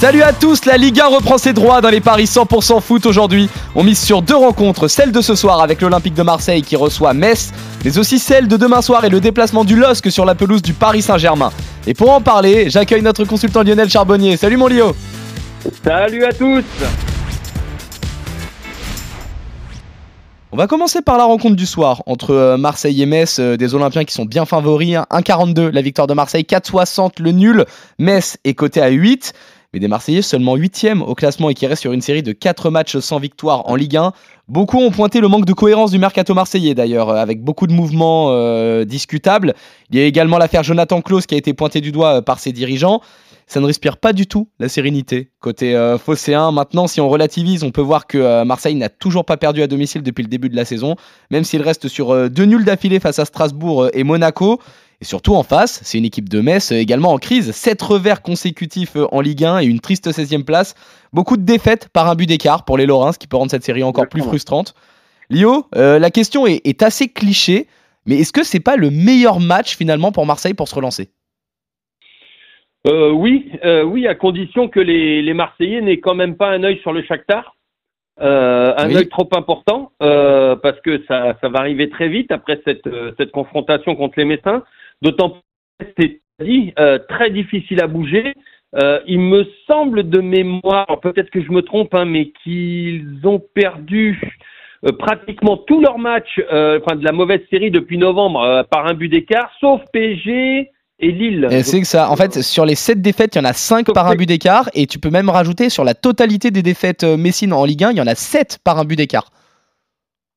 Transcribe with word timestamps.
Salut 0.00 0.22
à 0.22 0.32
tous, 0.32 0.64
la 0.64 0.78
Ligue 0.78 0.98
1 0.98 1.08
reprend 1.08 1.36
ses 1.36 1.52
droits 1.52 1.82
dans 1.82 1.90
les 1.90 2.00
paris 2.00 2.24
100% 2.24 2.80
foot 2.80 3.04
aujourd'hui. 3.04 3.50
On 3.74 3.84
mise 3.84 3.98
sur 3.98 4.22
deux 4.22 4.34
rencontres, 4.34 4.88
celle 4.88 5.12
de 5.12 5.20
ce 5.20 5.34
soir 5.34 5.60
avec 5.60 5.82
l'Olympique 5.82 6.14
de 6.14 6.22
Marseille 6.22 6.62
qui 6.62 6.74
reçoit 6.74 7.12
Metz, 7.12 7.50
mais 7.84 7.98
aussi 7.98 8.18
celle 8.18 8.48
de 8.48 8.56
demain 8.56 8.80
soir 8.80 9.04
et 9.04 9.10
le 9.10 9.20
déplacement 9.20 9.62
du 9.62 9.76
LOSC 9.76 10.10
sur 10.10 10.24
la 10.24 10.34
pelouse 10.34 10.62
du 10.62 10.72
Paris 10.72 11.02
Saint-Germain. 11.02 11.52
Et 11.86 11.92
pour 11.92 12.10
en 12.12 12.22
parler, 12.22 12.70
j'accueille 12.70 13.02
notre 13.02 13.24
consultant 13.24 13.62
Lionel 13.62 13.90
Charbonnier. 13.90 14.38
Salut 14.38 14.56
mon 14.56 14.68
Lio 14.68 14.96
Salut 15.84 16.24
à 16.24 16.32
tous 16.32 16.64
On 20.52 20.56
va 20.56 20.66
commencer 20.66 21.00
par 21.02 21.16
la 21.16 21.24
rencontre 21.24 21.54
du 21.56 21.66
soir 21.66 22.02
entre 22.06 22.30
euh, 22.30 22.56
Marseille 22.56 23.02
et 23.02 23.06
Metz, 23.06 23.38
euh, 23.38 23.56
des 23.56 23.74
Olympiens 23.74 24.04
qui 24.04 24.14
sont 24.14 24.24
bien 24.24 24.46
favoris. 24.46 24.96
1,42 24.96 25.68
la 25.68 25.80
victoire 25.80 26.08
de 26.08 26.14
Marseille, 26.14 26.44
4,60 26.48 27.22
le 27.22 27.32
nul. 27.32 27.66
Metz 27.98 28.36
est 28.44 28.54
coté 28.54 28.80
à 28.80 28.88
8 28.88 29.32
mais 29.72 29.80
des 29.80 29.88
Marseillais 29.88 30.22
seulement 30.22 30.56
8e 30.56 31.00
au 31.00 31.14
classement 31.14 31.50
et 31.50 31.54
qui 31.54 31.66
restent 31.66 31.82
sur 31.82 31.92
une 31.92 32.00
série 32.00 32.22
de 32.22 32.32
4 32.32 32.70
matchs 32.70 32.98
sans 32.98 33.18
victoire 33.18 33.68
en 33.68 33.74
Ligue 33.74 33.96
1. 33.96 34.12
Beaucoup 34.48 34.78
ont 34.78 34.90
pointé 34.90 35.20
le 35.20 35.28
manque 35.28 35.44
de 35.44 35.52
cohérence 35.52 35.90
du 35.90 35.98
mercato 35.98 36.34
marseillais 36.34 36.74
d'ailleurs, 36.74 37.10
avec 37.10 37.42
beaucoup 37.42 37.66
de 37.66 37.72
mouvements 37.72 38.28
euh, 38.30 38.84
discutables. 38.84 39.54
Il 39.90 39.98
y 39.98 40.02
a 40.02 40.04
également 40.04 40.38
l'affaire 40.38 40.62
Jonathan 40.62 41.00
Klaus 41.02 41.26
qui 41.26 41.34
a 41.34 41.38
été 41.38 41.54
pointé 41.54 41.80
du 41.80 41.92
doigt 41.92 42.22
par 42.22 42.40
ses 42.40 42.52
dirigeants 42.52 43.00
ça 43.50 43.58
ne 43.58 43.66
respire 43.66 43.96
pas 43.96 44.12
du 44.12 44.28
tout 44.28 44.48
la 44.60 44.68
sérénité. 44.68 45.32
Côté 45.40 45.74
euh, 45.74 45.98
Phocéen, 45.98 46.52
maintenant, 46.52 46.86
si 46.86 47.00
on 47.00 47.08
relativise, 47.08 47.64
on 47.64 47.72
peut 47.72 47.80
voir 47.80 48.06
que 48.06 48.16
euh, 48.16 48.44
Marseille 48.44 48.76
n'a 48.76 48.88
toujours 48.88 49.24
pas 49.24 49.36
perdu 49.36 49.60
à 49.60 49.66
domicile 49.66 50.04
depuis 50.04 50.22
le 50.22 50.28
début 50.28 50.48
de 50.48 50.54
la 50.54 50.64
saison, 50.64 50.94
même 51.32 51.42
s'il 51.42 51.60
reste 51.60 51.88
sur 51.88 52.12
euh, 52.12 52.28
deux 52.28 52.44
nuls 52.44 52.64
d'affilée 52.64 53.00
face 53.00 53.18
à 53.18 53.24
Strasbourg 53.24 53.88
et 53.92 54.04
Monaco. 54.04 54.60
Et 55.00 55.04
surtout 55.04 55.34
en 55.34 55.42
face, 55.42 55.80
c'est 55.82 55.96
une 55.98 56.04
équipe 56.04 56.28
de 56.28 56.40
Metz 56.40 56.72
également 56.72 57.12
en 57.12 57.18
crise. 57.18 57.52
7 57.52 57.80
revers 57.80 58.22
consécutifs 58.22 58.96
en 58.96 59.20
Ligue 59.20 59.44
1 59.44 59.60
et 59.60 59.64
une 59.64 59.80
triste 59.80 60.08
16e 60.08 60.44
place. 60.44 60.74
Beaucoup 61.12 61.36
de 61.36 61.42
défaites 61.42 61.88
par 61.88 62.08
un 62.08 62.14
but 62.14 62.26
d'écart 62.26 62.64
pour 62.64 62.76
les 62.76 62.86
Lorrains, 62.86 63.12
ce 63.12 63.18
qui 63.18 63.26
peut 63.26 63.36
rendre 63.36 63.50
cette 63.50 63.64
série 63.64 63.82
encore 63.82 64.08
plus 64.08 64.22
frustrante. 64.22 64.74
Lio, 65.30 65.66
la 65.72 66.10
question 66.10 66.46
est, 66.46 66.60
est 66.66 66.82
assez 66.82 67.08
cliché, 67.08 67.66
mais 68.04 68.16
est-ce 68.16 68.32
que 68.32 68.44
c'est 68.44 68.60
pas 68.60 68.76
le 68.76 68.90
meilleur 68.90 69.40
match 69.40 69.76
finalement 69.76 70.12
pour 70.12 70.26
Marseille 70.26 70.54
pour 70.54 70.68
se 70.68 70.74
relancer? 70.74 71.08
Euh, 72.86 73.10
oui, 73.10 73.50
euh, 73.64 73.82
oui, 73.82 74.06
à 74.06 74.14
condition 74.14 74.68
que 74.68 74.80
les, 74.80 75.20
les 75.22 75.34
Marseillais 75.34 75.82
n'aient 75.82 76.00
quand 76.00 76.14
même 76.14 76.36
pas 76.36 76.48
un 76.48 76.64
œil 76.64 76.78
sur 76.80 76.92
le 76.92 77.02
Shakhtar, 77.02 77.56
euh, 78.20 78.72
un 78.76 78.94
œil 78.94 79.08
trop 79.08 79.28
important, 79.32 79.92
euh, 80.02 80.56
parce 80.56 80.80
que 80.80 81.02
ça, 81.06 81.36
ça 81.40 81.48
va 81.48 81.58
arriver 81.58 81.90
très 81.90 82.08
vite 82.08 82.32
après 82.32 82.60
cette, 82.64 82.86
euh, 82.86 83.12
cette 83.18 83.32
confrontation 83.32 83.96
contre 83.96 84.18
les 84.18 84.24
Messins. 84.24 84.62
D'autant 85.02 85.38
que 85.78 85.86
c'est 85.98 86.20
dit 86.42 86.72
très 87.08 87.30
difficile 87.30 87.82
à 87.82 87.86
bouger. 87.86 88.34
il 89.06 89.20
me 89.20 89.46
semble 89.66 90.08
de 90.08 90.20
mémoire, 90.20 90.86
peut-être 91.02 91.30
que 91.30 91.42
je 91.42 91.50
me 91.52 91.60
trompe, 91.60 91.94
hein, 91.94 92.06
mais 92.06 92.32
qu'ils 92.42 93.20
ont 93.24 93.42
perdu 93.54 94.18
pratiquement 94.98 95.58
tous 95.58 95.82
leurs 95.82 95.98
matchs, 95.98 96.40
enfin 96.48 96.96
de 96.96 97.04
la 97.04 97.12
mauvaise 97.12 97.42
série 97.50 97.70
depuis 97.70 97.98
novembre 97.98 98.64
par 98.70 98.86
un 98.86 98.94
but 98.94 99.08
d'écart, 99.08 99.50
sauf 99.60 99.82
PSG 99.92 100.70
et 101.00 101.12
Lille. 101.12 101.48
C'est 101.62 101.80
que 101.80 101.86
ça. 101.86 102.10
En 102.10 102.16
fait, 102.16 102.42
sur 102.42 102.64
les 102.64 102.74
7 102.74 103.00
défaites, 103.00 103.34
il 103.34 103.38
y 103.38 103.40
en 103.40 103.44
a 103.44 103.52
5 103.52 103.92
par 103.92 104.06
un 104.06 104.14
but 104.14 104.26
d'écart. 104.26 104.68
Et 104.74 104.86
tu 104.86 104.98
peux 104.98 105.10
même 105.10 105.28
rajouter 105.28 105.70
sur 105.70 105.84
la 105.84 105.94
totalité 105.94 106.50
des 106.50 106.62
défaites 106.62 107.04
euh, 107.04 107.16
Messine 107.16 107.52
en 107.52 107.64
Ligue 107.64 107.84
1, 107.84 107.92
il 107.92 107.98
y 107.98 108.00
en 108.00 108.06
a 108.06 108.14
7 108.14 108.58
par 108.62 108.78
un 108.78 108.84
but 108.84 108.96
d'écart. 108.96 109.30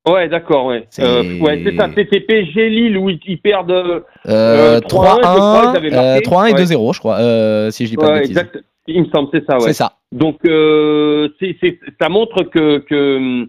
Ouais, 0.08 0.28
d'accord, 0.28 0.66
ouais. 0.66 0.86
C'est 0.90 1.04
euh, 1.04 1.40
ouais, 1.40 1.64
ça. 1.78 1.90
C'était 1.96 2.20
PSG 2.20 2.70
Lille 2.70 2.98
où 2.98 3.10
ils 3.10 3.40
perdent 3.40 3.72
euh, 3.72 4.80
3-1 4.82 4.82
euh, 4.86 6.20
3-1 6.20 6.50
et 6.50 6.54
2-0, 6.54 6.94
je 6.94 7.00
crois, 7.00 7.72
si 7.72 7.86
je 7.86 7.92
dis 7.92 7.98
pas 7.98 8.08
de 8.08 8.14
bêtises. 8.20 8.32
Exact. 8.32 8.60
Il 8.86 9.04
me 9.04 9.10
semble, 9.10 9.30
c'est 9.32 9.46
ça, 9.46 9.56
ouais. 9.56 9.68
C'est 9.68 9.74
ça. 9.74 9.94
Donc, 10.12 10.40
c'est 10.44 11.80
ça 12.02 12.10
montre 12.10 12.44
que, 12.44 12.80
que 12.80 13.48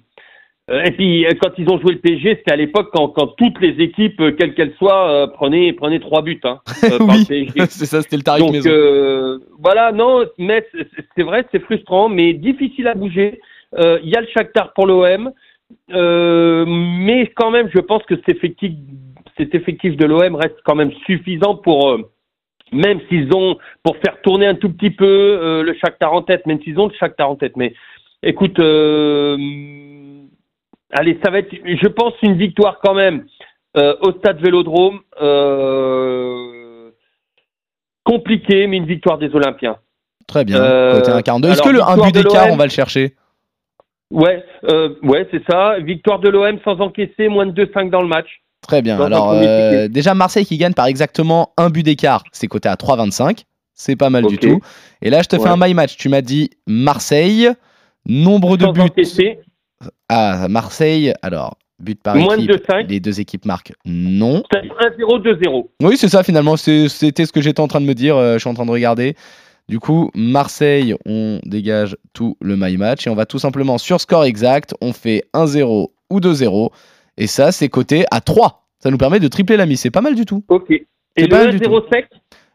euh, 0.70 0.82
et 0.82 0.92
puis 0.92 1.26
euh, 1.26 1.32
quand 1.40 1.50
ils 1.58 1.68
ont 1.68 1.78
joué 1.78 1.92
le 1.92 1.98
PSG, 1.98 2.36
c'était 2.36 2.52
à 2.52 2.56
l'époque 2.56 2.88
quand, 2.92 3.08
quand, 3.08 3.26
toutes 3.36 3.60
les 3.60 3.82
équipes, 3.84 4.18
euh, 4.20 4.32
quelles 4.32 4.54
qu'elles 4.54 4.74
soient, 4.78 5.30
prenaient, 5.34 5.74
prenaient 5.74 6.00
trois 6.00 6.22
buts. 6.22 6.40
Hein, 6.44 6.60
oui, 7.00 7.50
c'est 7.68 7.84
ça, 7.84 8.00
c'était 8.00 8.16
le 8.16 8.22
tarif 8.22 8.46
Donc, 8.46 8.52
maison. 8.52 9.40
voilà, 9.60 9.92
non, 9.92 10.24
mais 10.38 10.66
c'est 11.16 11.22
vrai, 11.22 11.44
c'est 11.52 11.62
frustrant, 11.62 12.08
mais 12.08 12.32
difficile 12.32 12.88
à 12.88 12.94
bouger. 12.94 13.40
Il 13.76 14.08
y 14.08 14.16
a 14.16 14.20
le 14.20 14.26
Shakhtar 14.28 14.72
pour 14.72 14.86
l'OM, 14.86 15.32
mais 15.88 17.32
quand 17.34 17.50
même, 17.50 17.70
je 17.74 17.80
pense 17.80 18.02
que 18.04 18.16
cet 18.16 18.28
effectif, 18.28 18.72
cet 19.36 19.54
effectif 19.54 19.96
de 19.96 20.06
l'OM 20.06 20.34
reste 20.36 20.56
quand 20.64 20.74
même 20.74 20.92
suffisant 21.06 21.56
pour 21.56 21.98
même 22.72 23.00
s'ils 23.08 23.34
ont 23.34 23.58
pour 23.82 23.96
faire 23.98 24.20
tourner 24.22 24.46
un 24.46 24.54
tout 24.54 24.70
petit 24.70 24.90
peu 24.90 25.62
le 25.62 25.74
Shakhtar 25.74 26.12
en 26.12 26.22
tête, 26.22 26.46
même 26.46 26.60
s'ils 26.62 26.78
ont 26.78 26.88
le 26.88 26.94
Shakhtar 26.94 27.30
en 27.30 27.36
tête. 27.36 27.56
Mais 27.56 27.74
écoute. 28.22 28.58
Euh, 28.58 29.36
Allez, 30.96 31.18
ça 31.24 31.30
va 31.30 31.40
être, 31.40 31.52
je 31.52 31.88
pense, 31.88 32.14
une 32.22 32.36
victoire 32.36 32.78
quand 32.82 32.94
même 32.94 33.26
euh, 33.76 33.96
au 34.00 34.12
stade 34.12 34.40
Vélodrome. 34.40 35.00
Euh, 35.20 36.90
compliqué, 38.04 38.66
mais 38.68 38.76
une 38.76 38.86
victoire 38.86 39.18
des 39.18 39.34
Olympiens. 39.34 39.76
Très 40.28 40.44
bien. 40.44 40.62
Euh, 40.62 41.00
Est-ce 41.00 41.62
que 41.62 41.70
le 41.70 41.82
1 41.82 41.96
but 41.96 42.14
d'écart, 42.14 42.46
on 42.50 42.56
va 42.56 42.64
le 42.64 42.70
chercher? 42.70 43.14
Ouais, 44.14 44.42
ouais, 45.02 45.28
c'est 45.30 45.42
ça. 45.50 45.78
Victoire 45.80 46.20
de 46.20 46.28
l'OM 46.28 46.58
sans 46.64 46.80
encaisser, 46.80 47.28
moins 47.28 47.46
de 47.46 47.64
2-5 47.64 47.90
dans 47.90 48.02
le 48.02 48.08
match. 48.08 48.28
Très 48.62 48.80
bien. 48.80 48.98
Alors, 49.00 49.34
déjà, 49.88 50.14
Marseille 50.14 50.46
qui 50.46 50.56
gagne 50.56 50.72
par 50.72 50.86
exactement 50.86 51.52
un 51.56 51.70
but 51.70 51.82
d'écart, 51.82 52.24
c'est 52.32 52.46
coté 52.46 52.68
à 52.68 52.76
3,25. 52.76 53.44
C'est 53.74 53.96
pas 53.96 54.08
mal 54.08 54.24
du 54.26 54.38
tout. 54.38 54.60
Et 55.02 55.10
là, 55.10 55.22
je 55.22 55.28
te 55.28 55.38
fais 55.38 55.48
un 55.48 55.56
my 55.58 55.74
match. 55.74 55.96
Tu 55.96 56.08
m'as 56.08 56.22
dit 56.22 56.50
Marseille, 56.66 57.50
nombre 58.06 58.56
de 58.56 58.66
buts 58.66 59.36
à 60.08 60.48
Marseille, 60.48 61.12
alors, 61.22 61.56
but 61.78 62.00
par 62.00 62.16
Moins 62.16 62.36
équipe, 62.36 62.50
de 62.50 62.62
5. 62.66 62.86
les 62.88 63.00
deux 63.00 63.20
équipes 63.20 63.44
marquent 63.44 63.72
non. 63.84 64.42
1-0, 64.52 65.22
2-0. 65.22 65.66
Oui, 65.82 65.96
c'est 65.96 66.08
ça 66.08 66.22
finalement, 66.22 66.56
c'était 66.56 67.26
ce 67.26 67.32
que 67.32 67.40
j'étais 67.40 67.60
en 67.60 67.68
train 67.68 67.80
de 67.80 67.86
me 67.86 67.94
dire, 67.94 68.16
euh, 68.16 68.34
je 68.34 68.38
suis 68.38 68.48
en 68.48 68.54
train 68.54 68.66
de 68.66 68.70
regarder. 68.70 69.16
Du 69.68 69.80
coup, 69.80 70.10
Marseille, 70.14 70.94
on 71.06 71.40
dégage 71.44 71.96
tout 72.12 72.36
le 72.42 72.54
my 72.56 72.76
match 72.76 73.06
et 73.06 73.10
on 73.10 73.14
va 73.14 73.24
tout 73.24 73.38
simplement 73.38 73.78
sur 73.78 73.98
score 74.00 74.24
exact, 74.24 74.74
on 74.82 74.92
fait 74.92 75.24
1-0 75.32 75.88
ou 76.10 76.20
2-0 76.20 76.70
et 77.16 77.26
ça 77.26 77.50
c'est 77.50 77.68
coté 77.70 78.04
à 78.10 78.20
3. 78.20 78.66
Ça 78.78 78.90
nous 78.90 78.98
permet 78.98 79.20
de 79.20 79.28
tripler 79.28 79.56
la 79.56 79.64
mise, 79.64 79.80
c'est 79.80 79.90
pas 79.90 80.02
mal 80.02 80.14
du 80.14 80.26
tout. 80.26 80.44
OK. 80.48 80.70
Et 80.70 80.86
le 81.16 81.26
1-0 81.26 81.82
sec 81.90 82.08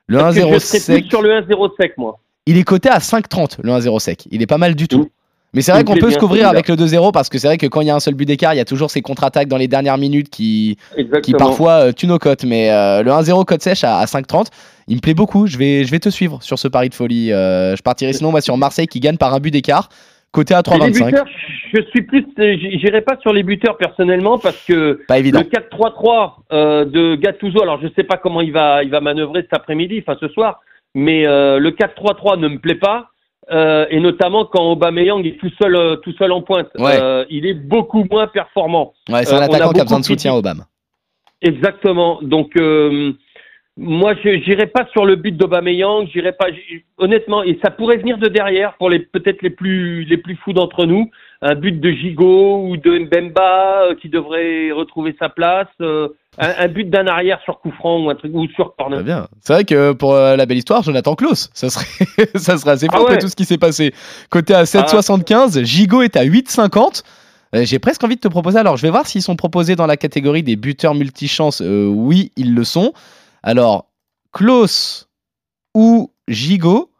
Le 0.06 0.20
1-0 0.20 0.60
sec. 0.60 1.06
sur 1.10 1.24
le 1.24 1.30
1-0 1.42 1.72
sec 1.80 1.98
moi. 1.98 2.20
Il 2.46 2.58
est 2.58 2.64
coté 2.64 2.90
à 2.90 3.00
5-30 3.00 3.58
le 3.64 3.72
1-0 3.72 4.00
sec. 4.00 4.28
Il 4.30 4.44
est 4.44 4.48
pas 4.48 4.60
mal 4.60 4.76
du 4.76 4.88
tout. 4.88 5.10
Mais 5.54 5.62
c'est 5.62 5.72
vrai 5.72 5.84
qu'on 5.84 5.96
peut 5.96 6.12
se 6.12 6.20
couvrir 6.20 6.48
avec 6.48 6.68
le 6.68 6.76
2-0 6.76 7.12
parce 7.12 7.28
que 7.28 7.40
c'est 7.40 7.48
vrai 7.48 7.58
que 7.58 7.66
quand 7.66 7.82
il 7.82 7.88
y 7.88 7.90
a 7.90 7.96
un 7.96 8.00
seul 8.00 8.14
but 8.14 8.26
d'écart, 8.26 8.54
il 8.54 8.58
y 8.58 8.62
a 8.62 8.66
toujours 8.66 8.92
ces 8.92 9.02
contre-attaques 9.02 9.48
dans 9.48 9.58
les 9.58 9.68
dernières 9.68 9.98
minutes 9.98 10.30
qui, 10.30 10.78
qui 11.24 11.34
parfois 11.34 11.88
euh, 11.88 11.92
tuent 11.92 12.08
nos 12.08 12.20
cotes. 12.20 12.44
Mais 12.44 12.72
euh, 12.72 13.02
le 13.02 13.10
1-0 13.10 13.46
cote 13.46 13.62
sèche 13.62 13.84
à, 13.84 14.04
5-30, 14.06 14.48
il 14.88 14.98
me 14.98 15.02
plaît 15.02 15.16
beaucoup. 15.16 15.48
Je 15.48 15.58
vais, 15.58 15.86
je 15.86 15.92
vais 15.92 16.00
te 16.00 16.10
suivre 16.10 16.44
sur 16.44 16.60
ce 16.60 16.68
pari 16.68 16.90
de 16.90 16.94
folie. 16.94 17.34
Euh, 17.34 17.76
je 17.76 17.82
partirai 17.82 18.14
sinon 18.14 18.30
moi, 18.30 18.42
sur 18.42 18.58
Marseille 18.58 18.88
qui 18.88 19.00
gagne 19.00 19.18
par 19.18 19.34
un 19.34 19.40
but 19.40 19.50
d'écart, 19.50 19.90
côté 20.32 20.54
à 20.54 20.62
3-25. 20.62 21.16
Je 21.74 21.82
suis 21.90 22.02
plus, 22.04 22.26
j'irai 22.38 23.02
pas 23.02 23.18
sur 23.22 23.34
les 23.34 23.44
buteurs 23.44 23.78
personnellement 23.78 24.38
parce 24.38 24.64
que 24.66 25.02
pas 25.08 25.18
évident. 25.18 25.40
le 25.40 25.46
4-3-3 25.46 26.90
de 26.92 27.16
Gattuso, 27.16 27.62
alors 27.62 27.80
je 27.82 27.88
sais 27.96 28.04
pas 28.04 28.18
comment 28.18 28.42
il 28.42 28.52
va, 28.52 28.84
il 28.84 28.90
va 28.90 29.02
manœuvrer 29.02 29.42
cet 29.42 29.54
après-midi, 29.54 30.04
enfin 30.06 30.18
ce 30.20 30.28
soir, 30.30 30.62
mais 30.96 31.26
le 31.26 31.70
4-3-3 31.70 32.40
ne 32.40 32.48
me 32.48 32.58
plaît 32.58 32.76
pas. 32.76 33.10
Euh, 33.52 33.86
et 33.90 34.00
notamment 34.00 34.46
quand 34.46 34.64
Aubameyang 34.72 35.26
est 35.26 35.40
tout 35.40 35.50
seul, 35.62 35.76
euh, 35.76 35.96
tout 35.98 36.14
seul 36.14 36.32
en 36.32 36.42
pointe. 36.42 36.70
Euh, 36.78 37.26
il 37.30 37.46
est 37.46 37.54
beaucoup 37.54 38.06
moins 38.10 38.28
performant. 38.28 38.94
Ouais, 39.10 39.26
c'est 39.26 39.34
un 39.34 39.42
attaquant 39.42 39.72
qui 39.72 39.80
a 39.80 39.84
besoin 39.84 40.00
de 40.00 40.06
soutien, 40.06 40.34
Aubame. 40.34 40.66
Exactement. 41.42 42.20
Donc, 42.22 42.52
moi, 43.80 44.14
je 44.24 44.30
n'irai 44.30 44.68
pas 44.68 44.86
sur 44.92 45.06
le 45.06 45.16
but 45.16 45.36
d'Aubameyang. 45.36 46.08
J'irai 46.14 46.34
pas, 46.34 46.48
honnêtement, 46.98 47.44
et 47.44 47.58
ça 47.64 47.72
pourrait 47.72 47.98
venir 47.98 48.18
de 48.18 48.28
derrière 48.28 48.76
pour 48.78 48.90
les 48.90 49.00
peut-être 49.00 49.42
les 49.42 49.50
plus 49.50 50.04
les 50.04 50.18
plus 50.18 50.36
fous 50.36 50.54
d'entre 50.54 50.86
nous. 50.86 51.10
Un 51.42 51.56
but 51.56 51.80
de 51.80 51.90
Gigot 51.90 52.68
ou 52.68 52.78
de 52.78 53.00
Mbemba 53.00 53.96
qui 54.02 54.10
devrait 54.10 54.72
retrouver 54.72 55.16
sa 55.18 55.30
place 55.30 55.68
un, 56.40 56.68
but 56.68 56.90
d'un 56.90 57.08
arrière 57.08 57.40
sur 57.44 57.60
coup 57.60 57.72
franc 57.72 58.00
ou 58.00 58.10
un 58.10 58.16
truc 58.16 58.32
ou 58.34 58.48
sur 58.56 58.76
corner. 58.76 59.04
bien. 59.04 59.28
C'est 59.42 59.54
vrai 59.54 59.66
que 59.66 59.92
pour 59.92 60.14
euh, 60.14 60.36
la 60.36 60.46
belle 60.46 60.58
histoire, 60.58 60.84
Jonathan 60.84 61.16
Klaus, 61.16 61.50
ça 61.54 61.70
serait, 61.70 62.06
ça 62.36 62.58
serait 62.58 62.72
assez 62.72 62.88
fort 62.88 63.08
ah 63.10 63.18
tout 63.18 63.28
ce 63.28 63.36
qui 63.36 63.46
s'est 63.46 63.58
passé. 63.58 63.94
Côté 64.30 64.54
à 64.54 64.64
7,75, 64.64 65.64
Gigot 65.64 66.02
est 66.02 66.16
à 66.16 66.24
8,50. 66.24 67.04
Euh, 67.56 67.66
j'ai 67.66 67.80
presque 67.80 68.04
envie 68.04 68.16
de 68.16 68.22
te 68.22 68.28
proposer. 68.28 68.60
Alors, 68.60 68.78
je 68.78 68.84
vais 68.84 68.90
voir 68.90 69.08
s'ils 69.08 69.22
sont 69.22 69.36
proposés 69.36 69.76
dans 69.76 69.88
la 69.88 69.98
catégorie 69.98 70.44
des 70.44 70.56
buteurs 70.56 70.96
multichance. 70.96 71.62
Euh, 71.62 71.88
oui, 71.88 72.32
ils 72.38 72.54
le 72.54 72.64
sont. 72.64 72.94
Alors, 73.44 73.90
Klaus 74.32 75.08
ou 75.76 76.12
Gigot, 76.28 76.92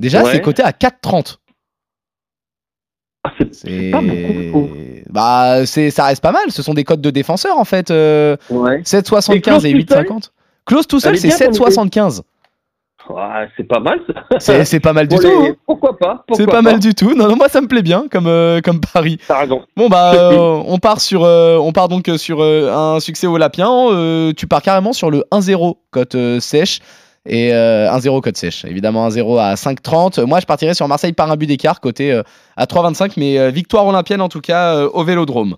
déjà 0.00 0.22
Ouais. 0.24 0.32
c'est 0.32 0.40
coté 0.40 0.62
à 0.62 0.72
4,30. 0.72 1.38
Ah, 3.24 3.32
c'est- 3.52 3.90
pas 3.90 4.00
beaucoup, 4.00 4.70
bah 5.10 5.66
c'est 5.66 5.90
ça 5.90 6.06
reste 6.06 6.22
pas 6.22 6.32
mal. 6.32 6.50
Ce 6.50 6.62
sont 6.62 6.72
des 6.72 6.84
codes 6.84 7.02
de 7.02 7.10
défenseurs 7.10 7.58
en 7.58 7.64
fait. 7.66 7.90
euh, 7.90 8.36
Ouais. 8.48 8.80
7,75 8.84 9.64
et 9.66 9.70
Et 9.70 9.72
Klose 9.72 9.86
tout 9.86 9.94
seul 9.94 10.06
8,50. 10.06 10.32
Close 10.64 10.86
tout 10.86 11.00
seul 11.00 11.18
c'est 11.18 11.28
bien, 11.28 11.36
ton 11.36 11.44
idée. 11.44 11.58
7,75. 11.58 12.22
Ah, 13.18 13.44
c'est 13.56 13.64
pas 13.66 13.80
mal 13.80 14.00
ça. 14.38 14.38
C'est 14.64 14.80
pas 14.80 14.92
mal 14.92 15.08
du 15.08 15.16
Bon, 15.16 15.22
tout. 15.22 15.28
les- 15.42 15.48
hein. 15.50 15.54
Pourquoi 15.66 15.96
pas 15.96 16.24
C'est 16.32 16.46
pas 16.46 16.62
mal 16.62 16.78
du 16.78 16.94
tout. 16.94 17.14
Non, 17.14 17.28
non, 17.28 17.36
moi 17.36 17.48
ça 17.48 17.60
me 17.60 17.66
plaît 17.68 17.82
bien 17.82 18.04
comme 18.10 18.26
euh, 18.26 18.60
comme 18.60 18.80
pari. 18.80 19.18
T'as 19.28 19.38
raison. 19.40 19.62
Bon 19.76 19.88
bah 19.88 20.12
euh, 20.14 20.62
on 20.66 20.78
part 20.78 21.00
sur 21.00 21.24
euh, 21.24 21.56
on 21.58 21.72
part 21.72 21.88
donc 21.88 22.10
sur 22.16 22.42
euh, 22.42 22.70
un 22.72 23.00
succès 23.00 23.26
olympien. 23.26 23.70
Euh, 23.90 24.32
tu 24.36 24.46
pars 24.46 24.62
carrément 24.62 24.92
sur 24.92 25.10
le 25.10 25.24
1-0 25.32 25.74
cote 25.90 26.16
sèche 26.40 26.80
et 27.26 27.52
euh, 27.52 27.88
1-0 27.90 28.20
cote 28.20 28.36
sèche. 28.36 28.64
Évidemment 28.64 29.08
1-0 29.08 29.38
à 29.40 29.54
5,30. 29.54 30.24
Moi 30.24 30.40
je 30.40 30.46
partirais 30.46 30.74
sur 30.74 30.86
Marseille 30.88 31.12
par 31.12 31.30
un 31.30 31.36
but 31.36 31.46
d'écart 31.46 31.80
côté 31.80 32.12
à 32.56 32.64
3,25 32.64 33.12
mais 33.16 33.50
victoire 33.50 33.86
olympienne 33.86 34.20
en 34.20 34.28
tout 34.28 34.40
cas 34.40 34.84
au 34.86 35.04
Vélodrome. 35.04 35.56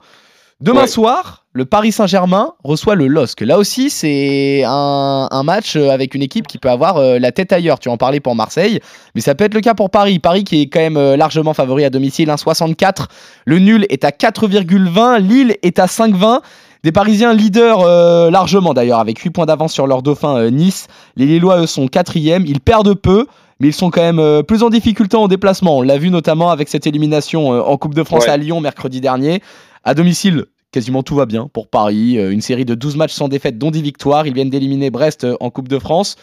Demain 0.61 0.83
Ouais. 0.83 0.87
soir, 0.87 1.42
le 1.55 1.65
Paris 1.67 1.93
Saint-Germain 1.93 2.53
reçoit 2.65 2.95
le 2.95 3.07
LOSC. 3.09 3.43
Là 3.43 3.59
aussi, 3.59 3.91
c'est 3.91 4.65
un, 4.67 5.29
un 5.31 5.43
match 5.43 5.77
euh, 5.77 5.91
avec 5.91 6.15
une 6.15 6.23
équipe 6.23 6.47
qui 6.47 6.57
peut 6.57 6.71
avoir 6.71 6.97
euh, 6.97 7.19
la 7.19 7.31
tête 7.31 7.53
ailleurs. 7.53 7.79
Tu 7.79 7.91
en 7.91 7.99
parlais 7.99 8.21
pour 8.21 8.35
Marseille, 8.35 8.81
mais 9.15 9.21
ça 9.21 9.35
peut 9.35 9.45
être 9.45 9.53
le 9.55 9.61
cas 9.61 9.75
pour 9.75 9.91
Paris. 9.91 10.19
Paris 10.19 10.45
qui 10.45 10.63
est 10.63 10.67
quand 10.69 10.81
même 10.81 10.97
euh, 10.97 11.17
largement 11.17 11.53
favori 11.53 11.85
à 11.85 11.91
domicile, 11.91 12.29
1,64. 12.31 13.07
Le 13.45 13.59
nul 13.59 13.87
est 13.91 14.05
à 14.05 14.11
4,20. 14.11 15.19
Lille 15.21 15.57
est 15.63 15.79
à 15.79 15.87
5,20. 15.87 16.41
Des 16.85 16.91
Parisiens 16.93 17.33
leaders 17.35 17.81
euh, 17.81 18.31
largement 18.31 18.73
d'ailleurs, 18.75 18.99
avec 18.99 19.19
8 19.19 19.31
points 19.31 19.47
d'avance 19.47 19.73
sur 19.73 19.87
leur 19.87 20.03
dauphin 20.03 20.51
Nice. 20.51 20.87
Les 21.17 21.27
Lillois, 21.27 21.61
eux, 21.61 21.67
sont 21.67 21.87
quatrièmes. 21.87 22.45
Ils 22.47 22.61
perdent 22.61 22.95
peu, 22.95 23.27
mais 23.61 23.69
ils 23.69 23.73
sont 23.75 23.91
quand 23.91 24.01
même 24.01 24.43
plus 24.43 24.63
en 24.63 24.71
difficulté 24.71 25.17
en 25.17 25.29
déplacement. 25.29 25.79
On 25.79 25.83
l'a 25.83 25.99
vu 25.99 26.11
notamment 26.11 26.51
avec 26.51 26.69
cette 26.69 26.87
élimination 26.87 27.51
en 27.51 27.77
Coupe 27.77 27.95
de 27.95 28.03
France 28.03 28.25
Ouais. 28.25 28.31
à 28.31 28.37
Lyon 28.37 28.61
mercredi 28.61 29.01
dernier. 29.01 29.43
À 29.85 29.95
domicile, 29.95 30.47
quasiment 30.73 31.03
tout 31.03 31.15
va 31.15 31.27
bien 31.27 31.49
pour 31.53 31.69
Paris. 31.69 32.19
Euh, 32.19 32.33
Une 32.33 32.41
série 32.41 32.65
de 32.65 32.75
12 32.75 32.97
matchs 32.97 33.13
sans 33.13 33.29
défaite, 33.29 33.59
dont 33.59 33.71
10 33.71 33.83
victoires. 33.83 34.27
Ils 34.27 34.35
viennent 34.35 34.51
d'éliminer 34.51 34.91
Brest 34.91 35.25
euh, 35.25 35.37
en 35.39 35.51
Coupe 35.51 35.69
de 35.69 35.79
France. 35.79 36.17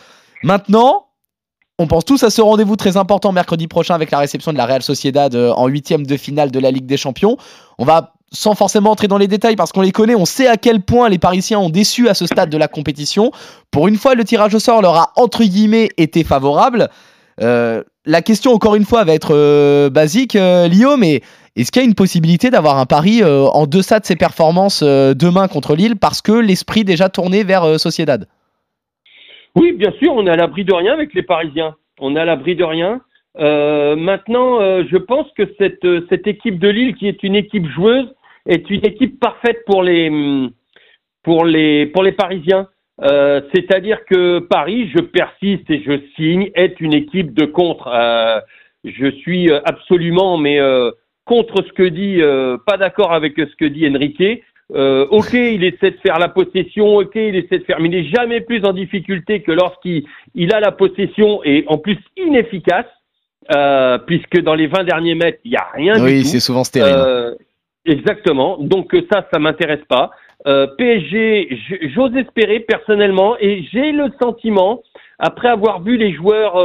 Maintenant, 0.44 1.06
on 1.78 1.88
pense 1.88 2.04
tous 2.04 2.24
à 2.24 2.30
ce 2.30 2.42
rendez-vous 2.42 2.76
très 2.76 2.98
important 2.98 3.32
mercredi 3.32 3.68
prochain 3.68 3.96
avec 3.96 4.12
la 4.12 4.20
réception 4.20 4.52
de 4.52 4.58
la 4.58 4.66
Real 4.66 4.82
Sociedad 4.82 5.34
euh, 5.36 5.54
en 5.54 5.68
huitième 5.68 6.06
de 6.06 6.18
finale 6.18 6.52
de 6.52 6.60
la 6.60 6.72
Ligue 6.72 6.88
des 6.88 6.98
Champions. 6.98 7.38
On 7.78 7.86
va 7.86 8.14
sans 8.32 8.54
forcément 8.54 8.92
entrer 8.92 9.08
dans 9.08 9.18
les 9.18 9.28
détails 9.28 9.56
parce 9.56 9.72
qu'on 9.72 9.82
les 9.82 9.92
connaît, 9.92 10.14
on 10.14 10.26
sait 10.26 10.48
à 10.48 10.58
quel 10.58 10.82
point 10.82 11.10
les 11.10 11.18
Parisiens 11.18 11.60
ont 11.60 11.70
déçu 11.70 12.10
à 12.10 12.14
ce 12.14 12.26
stade 12.28 12.50
de 12.50 12.58
la 12.58 12.68
compétition. 12.68 13.32
Pour 13.72 13.88
une 13.88 13.96
fois, 13.96 14.14
le 14.14 14.24
tirage 14.24 14.54
au 14.54 14.60
sort 14.60 14.82
leur 14.82 14.96
a 14.96 15.14
entre 15.16 15.44
guillemets 15.44 15.90
été 15.98 16.24
favorable. 16.24 16.90
La 17.40 18.22
question 18.22 18.54
encore 18.54 18.76
une 18.76 18.86
fois 18.86 19.04
va 19.04 19.14
être 19.14 19.90
basique, 19.90 20.34
Lio, 20.34 20.96
mais 20.98 21.24
est-ce 21.56 21.72
qu'il 21.72 21.82
y 21.82 21.86
a 21.86 21.88
une 21.88 21.96
possibilité 21.96 22.50
d'avoir 22.50 22.78
un 22.78 22.86
pari 22.86 23.22
euh, 23.22 23.46
en 23.46 23.66
deçà 23.66 24.00
de 24.00 24.06
ses 24.06 24.16
performances 24.16 24.84
euh, 24.84 25.14
demain 25.14 25.48
contre 25.48 25.76
Lille 25.76 25.96
parce 26.00 26.22
que 26.22 26.32
l'esprit 26.32 26.84
déjà 26.84 27.10
tourné 27.10 27.44
vers 27.44 27.64
euh, 27.64 27.78
Sociedad? 27.78 28.26
Oui, 29.56 29.74
bien 29.74 29.92
sûr, 30.00 30.14
on 30.14 30.26
est 30.28 30.30
à 30.30 30.36
l'abri 30.36 30.64
de 30.64 30.74
rien 30.74 30.94
avec 30.94 31.14
les 31.14 31.24
Parisiens. 31.24 31.76
On 32.00 32.16
est 32.16 32.20
à 32.20 32.26
l'abri 32.26 32.56
de 32.56 32.64
rien. 32.64 33.02
Euh, 33.40 33.96
maintenant, 33.96 34.60
je 34.60 34.98
pense 34.98 35.28
que 35.36 35.44
cette, 35.58 36.28
équipe 36.28 36.60
de 36.60 36.70
Lille, 36.70 36.96
qui 36.96 37.08
est 37.08 37.24
une 37.24 37.36
équipe 37.36 37.68
joueuse, 37.68 38.08
est 38.46 38.70
une 38.70 38.86
équipe 38.86 39.20
parfaite 39.20 39.64
pour 39.66 39.82
les, 39.84 40.10
hum, 40.10 40.52
pour 41.24 41.46
les, 41.46 41.92
Parisiens. 42.18 42.68
C'est-à-dire 43.02 44.06
que 44.06 44.40
Paris, 44.40 44.90
je 44.96 45.02
persiste 45.02 45.70
et 45.70 45.82
je 45.82 46.00
signe, 46.16 46.52
est 46.54 46.80
une 46.80 46.94
équipe 46.94 47.34
de 47.34 47.46
contre. 47.46 47.90
Je 48.86 49.12
suis 49.12 49.52
absolument, 49.52 50.38
mais 50.38 50.60
contre 51.30 51.64
ce 51.64 51.72
que 51.74 51.84
dit, 51.84 52.22
euh, 52.22 52.58
pas 52.66 52.78
d'accord 52.78 53.14
avec 53.14 53.34
ce 53.38 53.56
que 53.56 53.66
dit 53.66 53.88
Enrique. 53.88 54.44
Euh, 54.76 55.06
ok, 55.12 55.34
il 55.34 55.64
essaie 55.64 55.92
de 55.92 55.98
faire 55.98 56.18
la 56.18 56.28
possession, 56.28 56.98
ok, 56.98 57.12
il 57.16 57.36
essaie 57.36 57.60
de 57.60 57.64
faire, 57.66 57.80
mais 57.80 57.88
il 57.88 57.92
n'est 57.92 58.10
jamais 58.10 58.42
plus 58.42 58.66
en 58.66 58.74
difficulté 58.74 59.42
que 59.42 59.52
lorsqu'il 59.52 60.06
il 60.34 60.54
a 60.54 60.60
la 60.60 60.72
possession 60.72 61.42
et 61.44 61.66
en 61.68 61.78
plus 61.78 61.98
inefficace, 62.18 62.88
euh, 63.56 64.00
puisque 64.00 64.42
dans 64.42 64.56
les 64.56 64.66
20 64.68 64.84
derniers 64.86 65.16
mètres, 65.16 65.40
il 65.46 65.52
n'y 65.52 65.58
a 65.58 65.68
rien 65.74 65.98
du 65.98 66.04
Oui, 66.04 66.22
tout. 66.22 66.28
c'est 66.30 66.40
souvent 66.40 66.64
stérile. 66.64 66.96
Euh, 66.96 67.36
exactement. 67.86 68.58
Donc 68.60 68.96
ça, 69.12 69.28
ça 69.32 69.40
m'intéresse 69.40 69.86
pas. 69.88 70.10
PSG, 70.46 71.60
j'ose 71.94 72.16
espérer 72.16 72.62
personnellement, 72.62 73.36
et 73.40 73.68
j'ai 73.72 73.92
le 73.92 74.08
sentiment, 74.20 74.82
après 75.20 75.50
avoir 75.50 75.82
vu 75.82 75.98
les 75.98 76.14
joueurs 76.14 76.56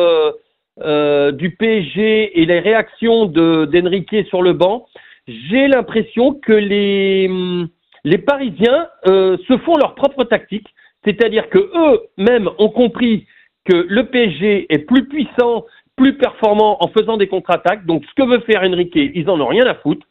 euh, 0.82 1.32
du 1.32 1.50
PSG 1.54 2.40
et 2.40 2.46
les 2.46 2.58
réactions 2.60 3.26
de 3.26 3.64
d'Enrique 3.66 4.14
sur 4.28 4.42
le 4.42 4.52
banc, 4.52 4.86
j'ai 5.26 5.68
l'impression 5.68 6.34
que 6.34 6.52
les 6.52 7.26
hum, 7.30 7.68
les 8.04 8.18
Parisiens 8.18 8.88
euh, 9.06 9.36
se 9.48 9.56
font 9.58 9.76
leur 9.76 9.94
propre 9.94 10.24
tactique, 10.24 10.66
c'est-à-dire 11.04 11.48
que 11.48 11.58
eux 11.58 12.00
mêmes 12.18 12.50
ont 12.58 12.68
compris 12.68 13.26
que 13.64 13.86
le 13.88 14.04
PSG 14.06 14.66
est 14.68 14.78
plus 14.80 15.06
puissant, 15.08 15.64
plus 15.96 16.18
performant 16.18 16.76
en 16.84 16.88
faisant 16.88 17.16
des 17.16 17.28
contre-attaques. 17.28 17.86
Donc, 17.86 18.04
ce 18.04 18.14
que 18.22 18.28
veut 18.28 18.40
faire 18.40 18.62
Enrique, 18.62 18.92
ils 18.94 19.30
en 19.30 19.40
ont 19.40 19.46
rien 19.46 19.64
à 19.66 19.74
foutre. 19.76 20.06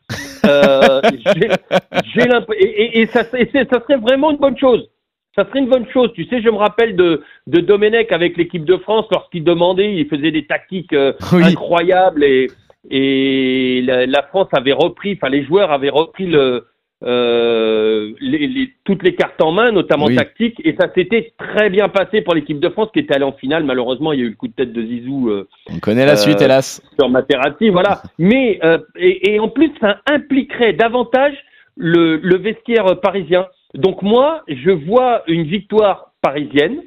Euh, 0.45 1.01
et, 2.57 2.63
et- 2.63 3.01
et 3.01 3.06
ça, 3.07 3.21
et 3.38 3.48
c'est- 3.51 3.69
ça 3.71 3.80
serait 3.81 3.98
vraiment 3.98 4.31
une 4.31 4.38
bonne 4.38 4.57
chose. 4.57 4.89
Ça 5.35 5.45
serait 5.47 5.59
une 5.59 5.69
bonne 5.69 5.88
chose. 5.91 6.12
Tu 6.13 6.25
sais, 6.25 6.41
je 6.41 6.50
me 6.50 6.57
rappelle 6.57 6.95
de, 6.95 7.24
de 7.47 7.59
Domenech 7.59 8.12
avec 8.12 8.38
l'équipe 8.38 8.65
de 8.65 8.77
France 8.77 9.06
lorsqu'il 9.12 9.44
demandait, 9.44 9.94
il 9.95 10.07
faisait 10.07 10.31
des 10.31 10.45
tactiques 10.45 10.94
euh, 10.94 11.13
Oui. 11.31 11.44
incroyables 11.44 12.24
et, 12.24 12.47
et 12.91 13.81
la, 13.81 14.06
la 14.06 14.24
France 14.24 14.50
avait 14.53 14.74
repris, 14.74 15.13
enfin 15.13 15.30
les 15.30 15.44
joueurs 15.44 15.71
avaient 15.71 15.89
repris 15.89 16.27
le, 16.27 16.65
euh, 17.03 18.12
les, 18.19 18.47
les- 18.47 18.69
toutes 18.83 19.03
les 19.03 19.15
cartes 19.15 19.41
en 19.41 19.51
main, 19.51 19.71
notamment 19.71 20.06
Oui. 20.06 20.15
tactiques, 20.15 20.62
et 20.63 20.75
ça 20.80 20.88
s'était 20.94 21.33
très 21.38 21.69
bien 21.69 21.89
passé 21.89 22.21
pour 22.21 22.33
l'équipe 22.36 22.59
de 22.59 22.69
France 22.69 22.89
qui 22.94 23.00
était 23.00 23.15
allée 23.15 23.24
en 23.25 23.33
finale. 23.33 23.63
Malheureusement, 23.63 24.13
il 24.13 24.19
y 24.19 24.24
a 24.24 24.25
eu 24.25 24.29
le 24.29 24.36
coup 24.36 24.47
de 24.47 24.53
tête 24.53 24.74
de 24.74 24.81
Zizou 24.86 25.29
euh, 25.29 25.47
On 25.74 25.79
connaît 25.79 26.06
la 26.06 26.13
euh, 26.13 26.18
suite, 26.18 26.41
hélas. 26.41 26.81
sur 27.00 27.09
Materazzi, 27.09 27.69
voilà. 27.69 28.01
Mais 28.19 28.59
euh, 28.63 28.77
et, 28.97 29.33
et 29.33 29.39
en 29.39 29.50
plus, 29.50 29.71
ça 29.81 30.00
impliquerait 30.09 30.74
davantage 30.74 31.33
le, 31.75 32.18
le 32.18 32.38
vestiaire 32.38 33.00
parisien. 33.01 33.47
Donc 33.73 34.01
moi, 34.01 34.43
je 34.47 34.69
vois 34.71 35.23
une 35.27 35.43
victoire 35.43 36.13
parisienne, 36.21 36.81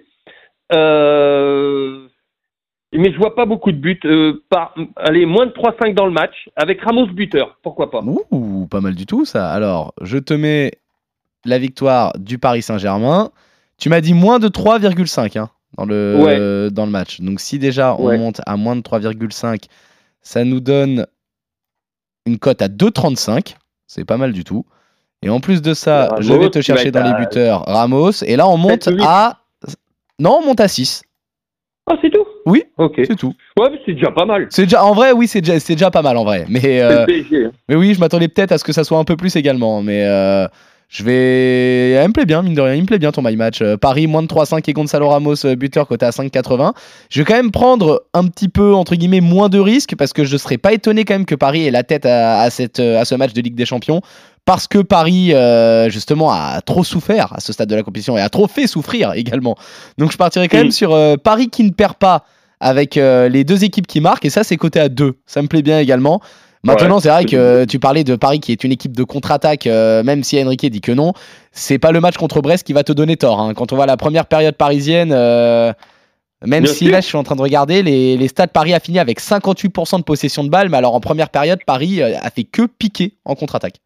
euh, 0.72 2.06
mais 2.92 3.12
je 3.12 3.18
vois 3.18 3.34
pas 3.34 3.46
beaucoup 3.46 3.72
de 3.72 3.76
buts. 3.76 3.98
Euh, 4.04 4.42
par, 4.48 4.74
allez, 4.96 5.26
moins 5.26 5.46
de 5.46 5.52
3-5 5.52 5.94
dans 5.94 6.06
le 6.06 6.12
match, 6.12 6.48
avec 6.56 6.80
Ramos 6.82 7.06
buteur, 7.06 7.58
pourquoi 7.62 7.90
pas? 7.90 8.02
Ouh, 8.30 8.66
pas 8.66 8.80
mal 8.80 8.94
du 8.94 9.06
tout 9.06 9.24
ça. 9.24 9.50
Alors, 9.50 9.94
je 10.00 10.18
te 10.18 10.34
mets 10.34 10.72
la 11.44 11.58
victoire 11.58 12.12
du 12.18 12.38
Paris 12.38 12.62
Saint-Germain. 12.62 13.30
Tu 13.78 13.88
m'as 13.88 14.00
dit 14.00 14.14
moins 14.14 14.38
de 14.38 14.48
3,5 14.48 15.38
hein, 15.38 15.50
dans, 15.76 15.84
le, 15.84 16.16
Ouais. 16.22 16.70
dans 16.70 16.86
le 16.86 16.92
match. 16.92 17.20
Donc 17.20 17.40
si 17.40 17.58
déjà 17.58 17.94
on 17.98 18.06
Ouais. 18.06 18.18
monte 18.18 18.40
à 18.46 18.56
moins 18.56 18.74
de 18.76 18.80
3,5, 18.80 19.64
ça 20.22 20.44
nous 20.44 20.60
donne 20.60 21.06
une 22.26 22.38
cote 22.38 22.62
à 22.62 22.68
2,35. 22.68 23.56
C'est 23.86 24.04
pas 24.04 24.16
mal 24.16 24.32
du 24.32 24.44
tout. 24.44 24.64
Et 25.26 25.28
en 25.28 25.40
plus 25.40 25.60
de 25.60 25.74
ça, 25.74 26.06
Ramos, 26.06 26.22
je 26.22 26.32
vais 26.34 26.50
te 26.50 26.60
chercher 26.60 26.92
dans 26.92 27.02
les 27.02 27.12
buteurs 27.14 27.64
Ramos. 27.66 28.22
Et 28.24 28.36
là, 28.36 28.46
on 28.48 28.56
monte 28.56 28.88
à... 29.02 29.38
Non, 30.20 30.38
on 30.40 30.46
monte 30.46 30.60
à 30.60 30.68
6. 30.68 31.02
Ah, 31.88 31.94
c'est 32.00 32.10
tout? 32.10 32.24
Oui, 32.46 32.62
Ok. 32.78 32.94
c'est 33.04 33.16
tout. 33.16 33.34
Ouais, 33.58 33.68
mais 33.70 33.78
c'est 33.84 33.94
déjà 33.94 34.12
pas 34.12 34.24
mal. 34.24 34.46
C'est 34.50 34.62
déjà, 34.64 34.84
en 34.84 34.94
vrai, 34.94 35.10
oui, 35.10 35.26
c'est 35.26 35.40
déjà, 35.40 35.58
déjà 35.58 35.90
pas 35.90 36.02
mal 36.02 36.16
en 36.16 36.24
vrai. 36.24 36.46
Mais, 36.48 36.80
euh, 36.80 37.04
hein. 37.04 37.50
mais 37.68 37.74
oui, 37.74 37.92
je 37.92 37.98
m'attendais 37.98 38.28
peut-être 38.28 38.52
à 38.52 38.58
ce 38.58 38.62
que 38.64 38.72
ça 38.72 38.84
soit 38.84 38.98
un 38.98 39.04
peu 39.04 39.16
plus 39.16 39.34
également. 39.34 39.82
Mais 39.82 40.04
euh, 40.06 40.46
je 40.88 41.02
vais. 41.02 41.90
Elle 41.92 42.08
me 42.08 42.12
plaît 42.12 42.26
bien, 42.26 42.42
mine 42.42 42.54
de 42.54 42.60
rien. 42.60 42.74
Il 42.74 42.82
me 42.82 42.86
plaît 42.86 42.98
bien 42.98 43.10
ton 43.10 43.22
my 43.22 43.34
match. 43.36 43.60
Euh, 43.60 43.76
Paris, 43.76 44.06
moins 44.06 44.22
de 44.22 44.28
3,5 44.28 44.62
et 44.68 44.72
Gonzalo 44.72 45.08
Ramos, 45.08 45.44
euh, 45.44 45.56
buteur, 45.56 45.88
côté 45.88 46.06
à 46.06 46.10
5,80. 46.10 46.72
Je 47.10 47.20
vais 47.20 47.24
quand 47.24 47.34
même 47.34 47.50
prendre 47.50 48.04
un 48.14 48.26
petit 48.28 48.48
peu, 48.48 48.72
entre 48.72 48.94
guillemets, 48.94 49.20
moins 49.20 49.48
de 49.48 49.58
risques 49.58 49.96
parce 49.96 50.12
que 50.12 50.24
je 50.24 50.32
ne 50.32 50.38
serais 50.38 50.58
pas 50.58 50.72
étonné 50.72 51.04
quand 51.04 51.14
même 51.14 51.26
que 51.26 51.34
Paris 51.34 51.66
ait 51.66 51.72
la 51.72 51.82
tête 51.82 52.06
à, 52.06 52.40
à 52.40 52.50
cette, 52.50 52.78
euh, 52.78 53.00
à 53.00 53.04
ce 53.04 53.16
match 53.16 53.32
de 53.32 53.40
Ligue 53.40 53.56
des 53.56 53.66
Champions. 53.66 54.00
Parce 54.44 54.68
que 54.68 54.78
Paris, 54.78 55.34
euh, 55.34 55.90
justement, 55.90 56.30
a 56.30 56.60
trop 56.60 56.84
souffert 56.84 57.32
à 57.32 57.40
ce 57.40 57.52
stade 57.52 57.68
de 57.68 57.74
la 57.74 57.82
compétition 57.82 58.16
et 58.16 58.20
a 58.20 58.28
trop 58.28 58.46
fait 58.46 58.68
souffrir 58.68 59.12
également. 59.14 59.56
Donc 59.98 60.12
je 60.12 60.16
partirai 60.16 60.46
quand 60.46 60.58
même 60.58 60.70
sur 60.70 60.94
euh, 60.94 61.16
Paris 61.16 61.48
qui 61.48 61.64
ne 61.64 61.70
perd 61.70 61.94
pas 61.94 62.24
avec 62.60 62.94
les 62.94 63.44
deux 63.44 63.64
équipes 63.64 63.86
qui 63.86 64.00
marquent. 64.00 64.24
Et 64.24 64.30
ça, 64.30 64.42
c'est 64.42 64.56
côté 64.56 64.80
à 64.80 64.88
2. 64.88 65.18
Ça 65.26 65.42
me 65.42 65.46
plaît 65.46 65.60
bien 65.60 65.78
également. 65.78 66.22
Maintenant, 66.66 66.96
Ouais, 66.96 67.00
c'est 67.00 67.08
vrai 67.08 67.24
que 67.24 67.36
euh, 67.36 67.66
tu 67.66 67.78
parlais 67.78 68.04
de 68.04 68.16
Paris 68.16 68.40
qui 68.40 68.52
est 68.52 68.64
une 68.64 68.72
équipe 68.72 68.96
de 68.96 69.04
contre-attaque, 69.04 69.66
euh, 69.66 70.02
même 70.02 70.22
si 70.22 70.42
Enrique 70.42 70.66
dit 70.70 70.80
que 70.80 70.92
non. 70.92 71.12
C'est 71.52 71.78
pas 71.78 71.92
le 71.92 72.00
match 72.00 72.16
contre 72.16 72.40
Brest 72.42 72.66
qui 72.66 72.72
va 72.72 72.82
te 72.84 72.92
donner 72.92 73.16
tort. 73.16 73.40
hein. 73.40 73.54
Quand 73.54 73.72
on 73.72 73.76
voit 73.76 73.86
la 73.86 73.96
première 73.96 74.26
période 74.26 74.56
parisienne, 74.56 75.12
euh, 75.12 75.72
même 76.44 76.64
Bien 76.64 76.72
si 76.72 76.84
sûr. 76.84 76.92
là, 76.92 77.00
je 77.00 77.06
suis 77.06 77.16
en 77.16 77.22
train 77.22 77.36
de 77.36 77.40
regarder, 77.42 77.82
les, 77.82 78.16
les 78.16 78.28
stats 78.28 78.46
Paris 78.48 78.74
a 78.74 78.80
fini 78.80 78.98
avec 78.98 79.20
58% 79.20 79.98
de 79.98 80.02
possession 80.04 80.44
de 80.44 80.50
balle. 80.50 80.68
Mais 80.68 80.76
alors, 80.76 80.94
en 80.94 81.00
première 81.00 81.30
période, 81.30 81.60
Paris 81.66 82.02
a 82.02 82.30
fait 82.30 82.44
que 82.44 82.66
piquer 82.66 83.14
en 83.24 83.34
contre-attaque. 83.34 83.76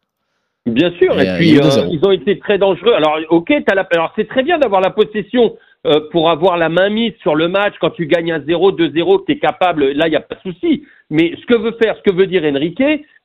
Bien 0.65 0.91
sûr, 0.99 1.19
Et, 1.19 1.25
et, 1.25 1.33
puis 1.37 1.49
il 1.49 1.55
y 1.55 1.59
a 1.59 1.63
eu 1.63 1.67
2-0. 1.67 1.87
ils 1.91 2.05
ont 2.05 2.11
été 2.11 2.37
très 2.39 2.57
dangereux. 2.59 2.93
Alors, 2.93 3.17
ok, 3.29 3.51
t'as 3.65 3.73
la... 3.73 3.87
alors 3.93 4.11
c'est 4.15 4.27
très 4.27 4.43
bien 4.43 4.59
d'avoir 4.59 4.79
la 4.81 4.91
possession 4.91 5.55
euh, 5.87 6.01
pour 6.11 6.29
avoir 6.29 6.57
la 6.57 6.69
main 6.69 6.89
mise 6.89 7.13
sur 7.21 7.35
le 7.35 7.47
match 7.47 7.73
quand 7.79 7.91
tu 7.91 8.05
gagnes 8.05 8.31
un 8.31 8.41
0, 8.41 8.73
2-0, 8.73 9.19
que 9.19 9.25
tu 9.25 9.31
es 9.33 9.39
capable, 9.39 9.91
là, 9.91 10.07
il 10.07 10.11
n'y 10.11 10.15
a 10.15 10.21
pas 10.21 10.35
de 10.35 10.51
souci. 10.51 10.83
Mais 11.09 11.33
ce 11.39 11.45
que 11.45 11.57
veut 11.57 11.75
faire, 11.81 11.95
ce 11.97 12.09
que 12.09 12.15
veut 12.15 12.27
dire 12.27 12.43
Enrique, 12.43 12.83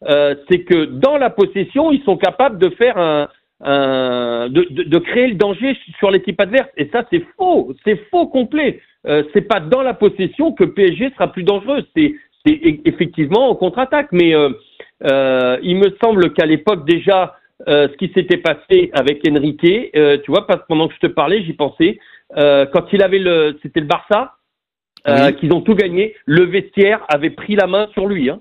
euh, 0.09 0.35
c'est 0.51 0.65
que 0.65 0.87
dans 0.87 1.17
la 1.19 1.31
possession, 1.31 1.93
ils 1.93 2.03
sont 2.03 2.17
capables 2.17 2.59
de 2.59 2.71
faire 2.71 2.99
un, 2.99 3.29
un 3.63 4.49
de, 4.49 4.67
de, 4.71 4.83
de, 4.83 4.99
créer 4.99 5.29
le 5.29 5.35
danger 5.35 5.77
sur 5.99 6.11
l'équipe 6.11 6.41
adverse. 6.41 6.69
Et 6.77 6.89
ça, 6.93 7.05
c'est 7.11 7.25
faux, 7.37 7.75
c'est 7.85 7.97
faux 8.11 8.27
complet. 8.27 8.81
Euh, 9.07 9.23
c'est 9.33 9.43
pas 9.43 9.61
dans 9.61 9.83
la 9.83 9.95
possession 9.95 10.53
que 10.53 10.65
PSG 10.65 11.11
sera 11.11 11.31
plus 11.31 11.45
dangereux. 11.45 11.83
C'est 11.97 12.15
e-, 12.49 12.81
effectivement 12.85 13.51
en 13.51 13.55
contre-attaque. 13.55 14.09
Mais 14.13 14.35
euh, 14.35 14.51
euh, 15.05 15.59
il 15.63 15.77
me 15.77 15.97
semble 16.03 16.33
qu'à 16.33 16.47
l'époque 16.47 16.87
déjà, 16.87 17.37
ce 17.67 17.97
qui 17.97 18.13
s'était 18.15 18.37
passé 18.37 18.91
avec 18.93 19.27
Enrique, 19.27 19.91
tu 19.95 20.31
vois, 20.31 20.47
pendant 20.69 20.89
que 20.89 20.95
je 20.95 21.07
te 21.07 21.13
parlais, 21.13 21.43
j'y 21.43 21.55
pensais. 21.55 21.99
Euh, 22.37 22.67
quand 22.67 22.93
il 22.93 23.03
avait 23.03 23.19
le, 23.19 23.59
c'était 23.63 23.81
le 23.81 23.87
Barça, 23.87 24.35
oui. 25.07 25.37
qu'ils 25.37 25.53
ont 25.53 25.61
tout 25.61 25.75
gagné, 25.75 26.17
le 26.25 26.45
vestiaire 26.45 27.05
avait 27.09 27.31
pris 27.31 27.55
la 27.55 27.67
main 27.67 27.89
sur 27.93 28.07
lui. 28.07 28.29
Hein. 28.29 28.41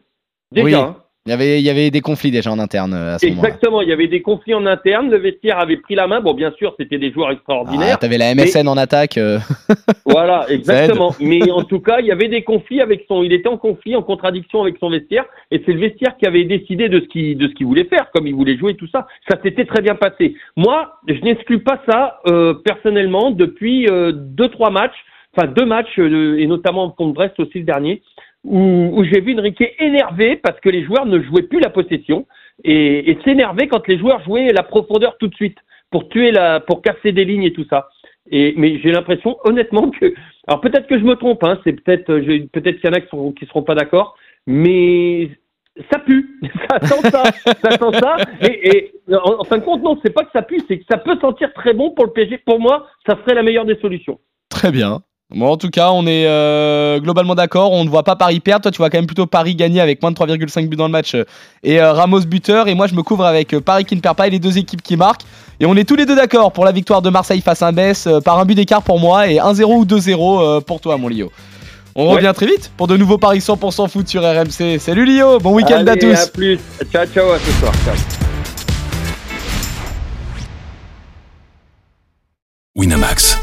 Déjà. 0.52 0.66
Oui. 0.66 0.76
Hein. 0.76 0.98
Il 1.28 1.32
y, 1.32 1.34
avait, 1.34 1.60
il 1.60 1.66
y 1.66 1.72
avait 1.72 1.90
des 1.90 2.02
conflits 2.02 2.30
déjà 2.30 2.52
en 2.52 2.60
interne 2.60 2.94
à 2.94 3.18
ce 3.18 3.26
Exactement, 3.26 3.82
il 3.82 3.90
y 3.90 3.92
avait 3.92 4.08
des 4.08 4.22
conflits 4.22 4.54
en 4.54 4.68
interne. 4.68 5.10
Le 5.10 5.18
vestiaire 5.18 5.58
avait 5.58 5.78
pris 5.78 5.96
la 5.96 6.06
main. 6.06 6.22
Bon, 6.22 6.36
bien 6.36 6.52
sûr, 6.52 6.76
c'était 6.80 7.00
des 7.00 7.12
joueurs 7.12 7.32
extraordinaires. 7.32 7.96
Ah, 7.96 7.98
T'avais 7.98 8.20
la 8.20 8.36
MSN 8.36 8.62
mais... 8.62 8.68
en 8.68 8.78
attaque. 8.78 9.18
Euh... 9.18 9.40
voilà, 10.06 10.46
exactement. 10.50 11.16
mais 11.20 11.50
en 11.50 11.64
tout 11.64 11.80
cas, 11.80 12.00
il 12.00 12.06
y 12.06 12.12
avait 12.12 12.28
des 12.28 12.44
conflits 12.44 12.80
avec 12.80 13.06
son. 13.08 13.24
Il 13.24 13.34
était 13.34 13.50
en 13.50 13.58
conflit, 13.58 13.96
en 13.96 14.04
contradiction 14.04 14.62
avec 14.62 14.76
son 14.80 14.92
vestiaire. 14.92 15.26
Et 15.50 15.64
c'est 15.66 15.74
le 15.74 15.80
vestiaire 15.80 16.16
qui 16.18 16.28
avait 16.28 16.44
décidé 16.44 16.90
de 16.90 17.00
ce 17.00 17.08
qu'il 17.08 17.40
de 17.40 17.48
ce 17.48 17.56
qu'il 17.56 17.66
voulait 17.66 17.86
faire, 17.86 18.12
comme 18.14 18.28
il 18.28 18.36
voulait 18.36 18.56
jouer, 18.56 18.76
tout 18.76 18.88
ça. 18.92 19.08
Ça 19.28 19.40
s'était 19.42 19.66
très 19.66 19.82
bien 19.82 19.96
passé. 19.96 20.36
Moi, 20.56 21.00
je 21.08 21.20
n'exclus 21.22 21.64
pas 21.64 21.82
ça 21.90 22.20
euh, 22.28 22.54
personnellement 22.54 23.32
depuis 23.32 23.88
euh, 23.90 24.12
deux 24.14 24.50
trois 24.50 24.70
matchs, 24.70 25.04
enfin 25.36 25.48
deux 25.48 25.66
matchs 25.66 25.98
euh, 25.98 26.38
et 26.38 26.46
notamment 26.46 26.92
contre 26.92 27.14
Brest 27.14 27.40
aussi 27.40 27.58
le 27.58 27.66
dernier 27.66 28.04
où, 28.46 29.04
j'ai 29.04 29.22
vu 29.22 29.38
Enrique 29.38 29.64
énervé 29.80 30.36
parce 30.38 30.60
que 30.60 30.70
les 30.70 30.84
joueurs 30.84 31.06
ne 31.06 31.22
jouaient 31.22 31.44
plus 31.44 31.60
la 31.60 31.70
possession 31.70 32.26
et, 32.64 33.12
et 33.12 33.18
s'énerver 33.24 33.68
quand 33.68 33.88
les 33.88 33.98
joueurs 33.98 34.24
jouaient 34.24 34.52
la 34.54 34.64
profondeur 34.64 35.18
tout 35.18 35.28
de 35.28 35.36
suite 35.36 35.58
pour 35.92 36.10
tuer 36.10 36.32
la, 36.32 36.60
pour 36.60 36.82
casser 36.82 37.12
des 37.12 37.26
lignes 37.26 37.44
et 37.44 37.54
tout 37.54 37.66
ça. 37.70 37.90
Et 38.32 38.54
mais 38.58 38.80
j'ai 38.80 38.92
l'impression 38.92 39.38
honnêtement 39.44 39.92
que, 39.92 40.14
alors 40.48 40.62
peut-être 40.62 40.88
que 40.88 40.98
je 40.98 41.04
me 41.04 41.16
trompe, 41.16 41.44
hein, 41.44 41.60
c'est 41.64 41.74
peut-être, 41.74 42.08
peut-être 42.52 42.80
qu'il 42.80 42.86
y 42.86 42.90
en 42.90 42.94
a 42.94 43.02
qui 43.02 43.10
seront, 43.10 43.32
qui 43.32 43.46
seront 43.46 43.64
pas 43.64 43.76
d'accord, 43.76 44.16
mais 44.48 45.30
ça 45.92 46.00
pue, 46.00 46.40
ça 46.70 46.80
sent 46.88 47.10
ça, 47.10 47.24
ça 47.64 47.72
sent 47.72 48.00
ça. 48.00 48.18
Et, 48.42 48.78
et 48.78 48.94
en, 49.14 49.42
en, 49.42 49.44
fin 49.44 49.58
de 49.58 49.64
compte, 49.64 49.84
non, 49.84 50.00
c'est 50.04 50.14
pas 50.14 50.24
que 50.24 50.32
ça 50.32 50.42
pue, 50.42 50.60
c'est 50.68 50.80
que 50.80 50.86
ça 50.90 50.98
peut 50.98 51.18
sentir 51.20 51.54
très 51.54 51.74
bon 51.74 51.92
pour 51.92 52.06
le 52.06 52.12
PSG. 52.12 52.40
Pour 52.40 52.60
moi, 52.60 52.88
ça 53.06 53.18
serait 53.22 53.36
la 53.36 53.44
meilleure 53.44 53.66
des 53.66 53.76
solutions. 53.76 54.20
Très 54.50 54.72
bien. 54.72 55.02
Bon, 55.34 55.48
en 55.48 55.58
tout 55.58 55.70
cas, 55.70 55.90
on 55.90 56.06
est 56.06 56.26
euh, 56.28 57.00
globalement 57.00 57.34
d'accord. 57.34 57.72
On 57.72 57.84
ne 57.84 57.90
voit 57.90 58.04
pas 58.04 58.16
Paris 58.16 58.40
perdre. 58.40 58.64
Toi, 58.64 58.72
tu 58.72 58.78
vois 58.78 58.92
quand 58.92 59.00
même 59.00 59.08
plutôt 59.08 59.26
Paris 59.26 59.56
gagner 59.56 59.82
avec 59.82 60.02
moins 60.02 60.12
de 60.12 60.16
3,5 60.16 60.68
buts 60.68 60.78
dans 60.78 60.86
le 60.86 60.92
match 60.92 61.16
et 61.64 61.82
euh, 61.82 61.94
Ramos 61.94 62.22
buteur. 62.22 62.68
Et 62.68 62.76
moi, 62.76 62.86
je 62.86 62.94
me 62.94 63.02
couvre 63.02 63.26
avec 63.26 63.54
euh, 63.54 63.60
Paris 63.60 63.86
qui 63.86 63.96
ne 63.96 64.02
perd 64.02 64.16
pas 64.16 64.28
et 64.28 64.30
les 64.30 64.40
deux 64.40 64.60
équipes 64.60 64.84
qui 64.84 64.98
marquent. 64.98 65.24
Et 65.60 65.66
on 65.66 65.76
est 65.76 65.84
tous 65.84 65.96
les 65.96 66.06
deux 66.06 66.16
d'accord 66.16 66.52
pour 66.52 66.64
la 66.64 66.72
victoire 66.72 67.02
de 67.02 67.10
Marseille 67.10 67.42
face 67.42 67.64
à 67.64 67.72
Metz 67.72 68.08
par 68.24 68.40
un 68.40 68.46
but 68.46 68.56
d'écart 68.56 68.84
pour 68.84 69.00
moi 69.00 69.28
et 69.28 69.38
1-0 69.38 69.64
ou 69.64 69.86
2-0 69.86 70.62
pour 70.62 70.80
toi, 70.80 70.98
mon 70.98 71.08
Lio. 71.08 71.32
On 71.96 72.10
ouais. 72.10 72.16
revient 72.18 72.34
très 72.36 72.46
vite 72.46 72.72
pour 72.76 72.88
de 72.88 72.98
nouveaux 72.98 73.18
paris 73.18 73.40
100% 73.40 73.90
foot 73.90 74.08
sur 74.08 74.22
RMC. 74.22 74.80
Salut 74.80 75.06
Lio, 75.06 75.40
bon 75.40 75.54
week-end 75.54 75.88
à 75.88 75.96
tous. 75.96 76.14
À 76.14 76.28
plus. 76.28 76.60
Ciao, 76.92 77.06
ciao, 77.06 77.32
à 77.32 77.40
ce 77.40 77.52
soir. 77.52 77.74
Ciao. 77.86 77.96
Winamax, 82.76 83.35